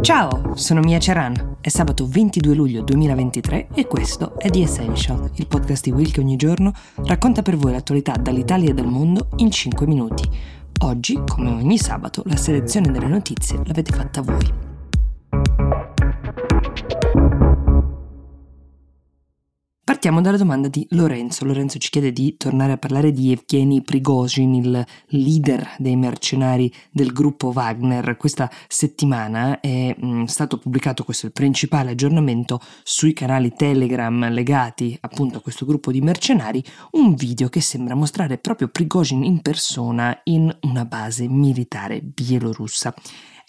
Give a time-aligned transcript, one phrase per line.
[0.00, 1.56] Ciao, sono Mia Ceran.
[1.60, 6.20] È sabato 22 luglio 2023 e questo è The Essential, il podcast di Will che
[6.20, 6.72] ogni giorno
[7.04, 10.22] racconta per voi l'attualità dall'Italia e dal mondo in 5 minuti.
[10.82, 14.67] Oggi, come ogni sabato, la selezione delle notizie l'avete fatta voi.
[19.98, 21.44] Partiamo dalla domanda di Lorenzo.
[21.44, 27.12] Lorenzo ci chiede di tornare a parlare di Evgeny Prigozhin, il leader dei mercenari del
[27.12, 28.16] gruppo Wagner.
[28.16, 34.96] Questa settimana è mh, mm, stato pubblicato, questo il principale aggiornamento, sui canali Telegram legati
[35.00, 40.16] appunto a questo gruppo di mercenari, un video che sembra mostrare proprio Prigozhin in persona
[40.26, 42.94] in una base militare bielorussa.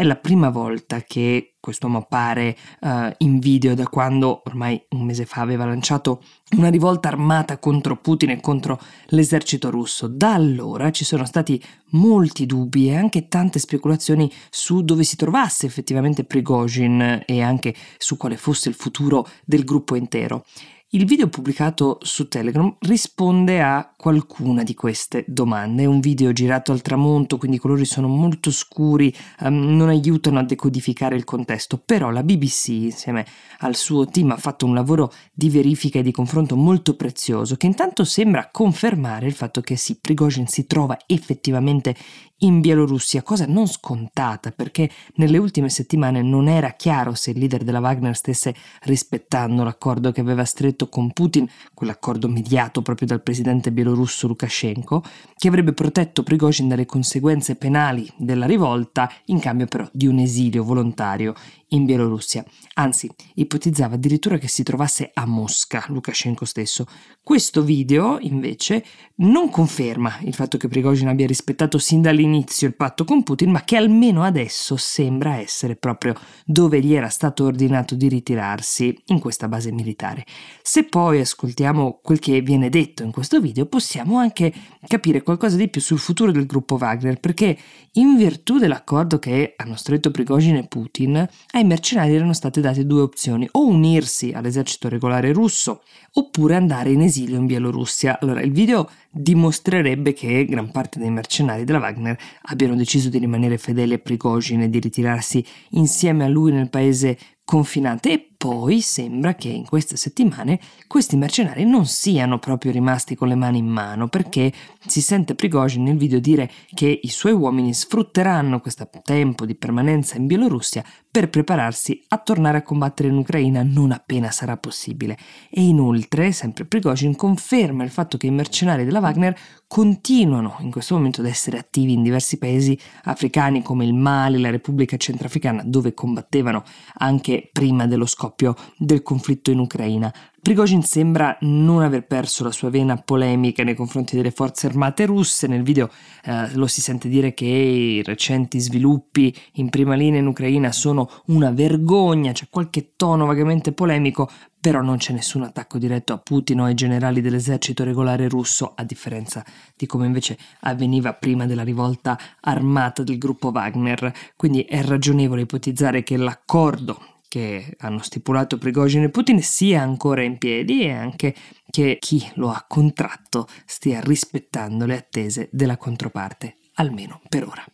[0.00, 5.26] È la prima volta che quest'uomo appare uh, in video da quando ormai un mese
[5.26, 6.22] fa aveva lanciato
[6.56, 10.06] una rivolta armata contro Putin e contro l'esercito russo.
[10.06, 15.66] Da allora ci sono stati molti dubbi e anche tante speculazioni su dove si trovasse
[15.66, 20.44] effettivamente Prigozhin e anche su quale fosse il futuro del gruppo intero.
[20.92, 25.82] Il video pubblicato su Telegram risponde a qualcuna di queste domande.
[25.82, 30.38] È un video girato al tramonto, quindi i colori sono molto scuri, um, non aiutano
[30.38, 33.26] a decodificare il contesto, però la BBC insieme
[33.58, 37.66] al suo team ha fatto un lavoro di verifica e di confronto molto prezioso che
[37.66, 41.94] intanto sembra confermare il fatto che sì, Prigozhin si trova effettivamente
[42.42, 47.64] in Bielorussia, cosa non scontata perché nelle ultime settimane non era chiaro se il leader
[47.64, 53.72] della Wagner stesse rispettando l'accordo che aveva stretto con Putin, quell'accordo mediato proprio dal presidente
[53.72, 55.02] bielorusso Lukashenko,
[55.36, 60.62] che avrebbe protetto Prigozhin dalle conseguenze penali della rivolta in cambio però di un esilio
[60.62, 61.34] volontario
[61.70, 62.44] in Bielorussia.
[62.74, 66.86] Anzi, ipotizzava addirittura che si trovasse a Mosca, Lukashenko stesso.
[67.22, 68.84] Questo video, invece,
[69.16, 73.62] non conferma il fatto che Prigozhin abbia rispettato sin dall'inizio il patto con Putin, ma
[73.64, 79.48] che almeno adesso sembra essere proprio dove gli era stato ordinato di ritirarsi in questa
[79.48, 80.24] base militare.
[80.62, 84.52] Se poi ascoltiamo quel che viene detto in questo video, possiamo anche
[84.86, 87.56] capire qualcosa di più sul futuro del gruppo Wagner, perché
[87.92, 93.02] in virtù dell'accordo che hanno stretto Prigozhin e Putin, ai mercenari erano state date due
[93.02, 98.18] opzioni, o unirsi all'esercito regolare russo oppure andare in esilio in Bielorussia.
[98.20, 98.88] Allora, il video
[99.20, 104.62] dimostrerebbe che gran parte dei mercenari della Wagner abbiano deciso di rimanere fedeli a Prigozhin
[104.62, 108.12] e di ritirarsi insieme a lui nel paese confinante.
[108.12, 113.34] E poi sembra che in queste settimane questi mercenari non siano proprio rimasti con le
[113.34, 114.52] mani in mano perché
[114.86, 120.16] si sente Prigozhin nel video dire che i suoi uomini sfrutteranno questo tempo di permanenza
[120.16, 125.18] in Bielorussia per prepararsi a tornare a combattere in Ucraina non appena sarà possibile.
[125.50, 129.36] E inoltre sempre Prigozhin conferma il fatto che i mercenari della Wagner
[129.68, 134.50] continuano in questo momento ad essere attivi in diversi paesi africani come il Mali, la
[134.50, 136.64] Repubblica Centrafricana dove combattevano
[136.94, 140.12] anche prima dello scoppio del conflitto in Ucraina.
[140.40, 145.48] Prigozhin sembra non aver perso la sua vena polemica nei confronti delle forze armate russe.
[145.48, 145.90] Nel video
[146.24, 151.10] eh, lo si sente dire che i recenti sviluppi in prima linea in Ucraina sono
[151.26, 156.60] una vergogna, c'è qualche tono vagamente polemico, però non c'è nessun attacco diretto a Putin
[156.60, 159.44] o ai generali dell'esercito regolare russo, a differenza
[159.76, 164.12] di come invece avveniva prima della rivolta armata del gruppo Wagner.
[164.36, 170.38] Quindi è ragionevole ipotizzare che l'accordo che hanno stipulato Prigozhin e Putin sia ancora in
[170.38, 171.34] piedi e anche
[171.70, 177.64] che chi lo ha contratto stia rispettando le attese della controparte, almeno per ora.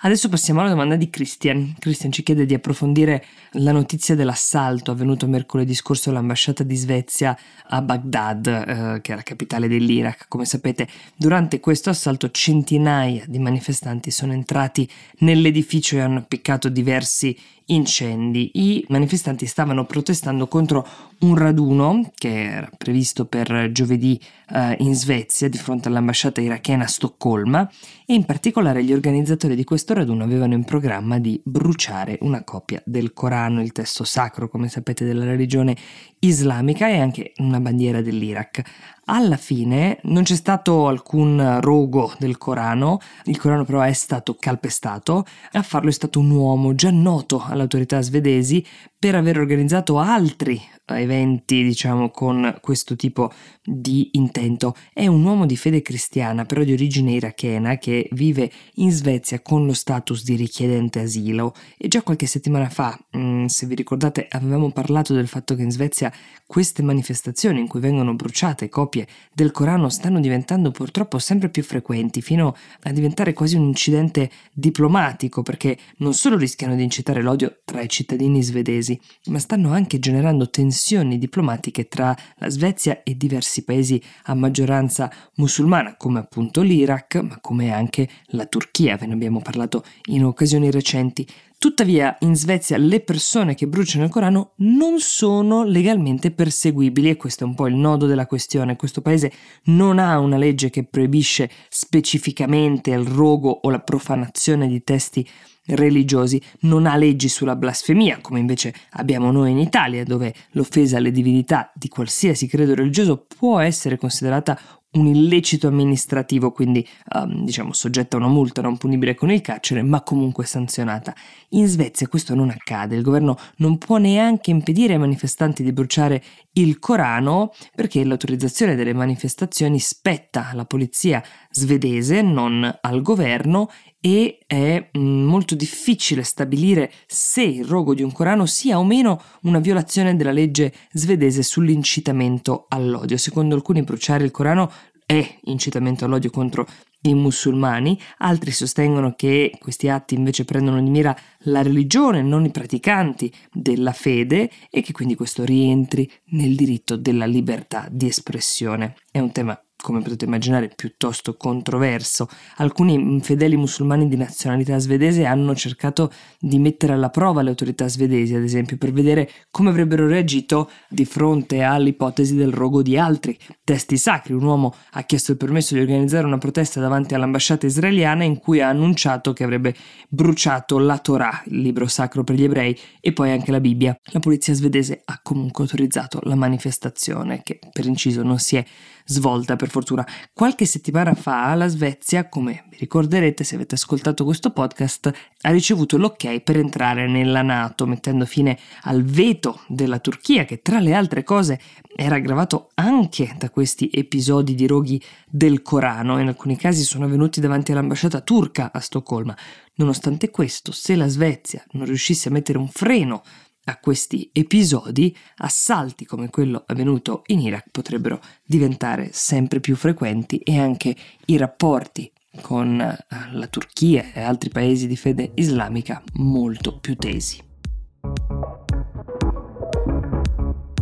[0.00, 1.74] Adesso passiamo alla domanda di Christian.
[1.78, 7.36] Christian ci chiede di approfondire la notizia dell'assalto avvenuto mercoledì scorso all'ambasciata di Svezia
[7.68, 10.26] a Baghdad, eh, che è la capitale dell'Iraq.
[10.28, 10.86] Come sapete,
[11.16, 14.86] durante questo assalto centinaia di manifestanti sono entrati
[15.20, 17.34] nell'edificio e hanno appiccato diversi
[17.66, 18.50] incendi.
[18.54, 20.86] I manifestanti stavano protestando contro
[21.20, 26.88] un raduno che era previsto per giovedì eh, in Svezia di fronte all'ambasciata irachena a
[26.88, 27.68] Stoccolma
[28.04, 32.80] e in particolare gli organizzatori di questo raduno avevano in programma di bruciare una copia
[32.84, 35.76] del Corano, il testo sacro, come sapete, della religione
[36.20, 38.62] islamica e anche una bandiera dell'Iraq.
[39.08, 45.24] Alla fine non c'è stato alcun rogo del Corano, il Corano però è stato calpestato,
[45.52, 48.64] a farlo è stato un uomo già noto alle autorità svedesi
[48.98, 53.32] per aver organizzato altri eventi, diciamo, con questo tipo
[53.62, 54.74] di intento.
[54.92, 59.66] È un uomo di fede cristiana, però di origine irachena, che vive in Svezia con
[59.66, 61.54] lo status di richiedente asilo.
[61.76, 65.70] E già qualche settimana fa, mm, se vi ricordate, avevamo parlato del fatto che in
[65.70, 66.12] Svezia
[66.46, 71.62] queste manifestazioni in cui vengono bruciate copie copie del Corano stanno diventando purtroppo sempre più
[71.62, 77.45] frequenti, fino a diventare quasi un incidente diplomatico, perché non solo rischiano di incitare l'odio
[77.64, 83.64] tra i cittadini svedesi, ma stanno anche generando tensioni diplomatiche tra la Svezia e diversi
[83.64, 89.40] paesi a maggioranza musulmana, come appunto l'Iraq, ma come anche la Turchia, ve ne abbiamo
[89.40, 91.26] parlato in occasioni recenti.
[91.58, 97.44] Tuttavia in Svezia le persone che bruciano il Corano non sono legalmente perseguibili e questo
[97.44, 98.76] è un po' il nodo della questione.
[98.76, 99.32] Questo paese
[99.64, 105.26] non ha una legge che proibisce specificamente il rogo o la profanazione di testi
[105.68, 111.10] religiosi, non ha leggi sulla blasfemia, come invece abbiamo noi in Italia, dove l'offesa alle
[111.10, 114.58] divinità di qualsiasi credo religioso può essere considerata
[114.98, 119.82] un illecito amministrativo, quindi um, diciamo soggetta a una multa non punibile con il carcere,
[119.82, 121.14] ma comunque sanzionata.
[121.50, 126.22] In Svezia questo non accade, il governo non può neanche impedire ai manifestanti di bruciare
[126.52, 133.70] il Corano perché l'autorizzazione delle manifestazioni spetta alla polizia svedese, non al governo
[134.06, 139.20] e è mm, molto difficile stabilire se il rogo di un Corano sia o meno
[139.42, 143.16] una violazione della legge svedese sull'incitamento all'odio.
[143.16, 144.70] Secondo alcuni bruciare il Corano
[145.04, 146.68] è incitamento all'odio contro
[147.02, 152.50] i musulmani, altri sostengono che questi atti invece prendono di mira la religione, non i
[152.52, 158.94] praticanti della fede e che quindi questo rientri nel diritto della libertà di espressione.
[159.10, 162.28] È un tema come potete immaginare, piuttosto controverso.
[162.56, 166.10] Alcuni fedeli musulmani di nazionalità svedese hanno cercato
[166.40, 171.04] di mettere alla prova le autorità svedesi, ad esempio, per vedere come avrebbero reagito di
[171.04, 174.32] fronte all'ipotesi del rogo di altri testi sacri.
[174.32, 178.60] Un uomo ha chiesto il permesso di organizzare una protesta davanti all'ambasciata israeliana in cui
[178.60, 179.72] ha annunciato che avrebbe
[180.08, 183.96] bruciato la Torah, il libro sacro per gli ebrei, e poi anche la Bibbia.
[184.06, 188.64] La polizia svedese ha comunque autorizzato la manifestazione, che per inciso non si è
[189.08, 190.06] svolta per fortuna.
[190.32, 195.12] Qualche settimana fa la Svezia, come vi ricorderete se avete ascoltato questo podcast,
[195.42, 200.80] ha ricevuto l'ok per entrare nella Nato, mettendo fine al veto della Turchia che tra
[200.80, 201.60] le altre cose
[201.94, 207.40] era aggravato anche da questi episodi di roghi del Corano, in alcuni casi sono avvenuti
[207.40, 209.36] davanti all'ambasciata turca a Stoccolma.
[209.74, 213.22] Nonostante questo, se la Svezia non riuscisse a mettere un freno
[213.68, 220.58] a questi episodi, assalti come quello avvenuto in Iraq potrebbero diventare sempre più frequenti e
[220.58, 220.94] anche
[221.26, 222.10] i rapporti
[222.40, 222.96] con eh,
[223.32, 227.42] la Turchia e altri paesi di fede islamica molto più tesi.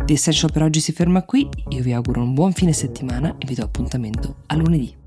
[0.05, 3.47] The Essential per oggi si ferma qui, io vi auguro un buon fine settimana e
[3.47, 5.04] vi do appuntamento a lunedì.